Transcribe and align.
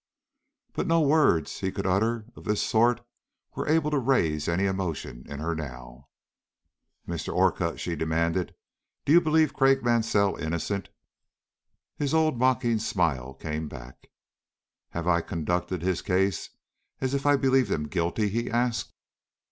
But 0.73 0.87
no 0.87 0.99
words 0.99 1.59
he 1.59 1.71
could 1.71 1.85
utter 1.85 2.25
of 2.35 2.43
this 2.43 2.63
sort 2.63 3.05
were 3.55 3.67
able 3.67 3.91
to 3.91 3.99
raise 3.99 4.47
any 4.47 4.65
emotion 4.65 5.23
in 5.29 5.37
her 5.39 5.53
now. 5.53 6.07
"Mr. 7.07 7.31
Orcutt," 7.31 7.79
she 7.79 7.95
demanded, 7.95 8.55
"do 9.05 9.11
you 9.13 9.21
believe 9.21 9.53
Craik 9.53 9.83
Mansell 9.83 10.37
innocent?" 10.37 10.89
His 11.97 12.15
old 12.15 12.39
mocking 12.39 12.79
smile 12.79 13.35
came 13.35 13.67
back. 13.67 14.09
"Have 14.89 15.07
I 15.07 15.21
conducted 15.21 15.83
his 15.83 16.01
case 16.01 16.49
as 16.99 17.13
if 17.13 17.27
I 17.27 17.35
believed 17.35 17.69
him 17.69 17.87
guilty?" 17.87 18.27
he 18.27 18.49
asked. 18.49 18.95